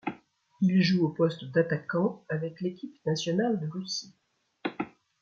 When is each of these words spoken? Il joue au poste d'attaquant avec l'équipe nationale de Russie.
Il 0.61 0.81
joue 0.81 1.05
au 1.05 1.09
poste 1.09 1.45
d'attaquant 1.51 2.25
avec 2.27 2.59
l'équipe 2.59 2.97
nationale 3.05 3.59
de 3.59 3.67
Russie. 3.69 4.15